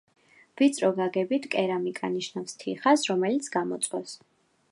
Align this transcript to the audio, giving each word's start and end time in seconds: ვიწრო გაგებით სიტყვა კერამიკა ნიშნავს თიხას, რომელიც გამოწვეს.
ვიწრო 0.61 0.87
გაგებით 0.99 1.43
სიტყვა 1.45 1.57
კერამიკა 1.57 2.09
ნიშნავს 2.15 2.59
თიხას, 2.63 3.05
რომელიც 3.13 3.53
გამოწვეს. 3.59 4.19